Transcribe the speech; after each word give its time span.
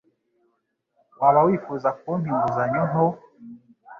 Waba 1.21 1.39
wifuza 1.47 1.89
kumpa 1.99 2.27
inguzanyo 2.33 2.81
nto? 2.89 3.05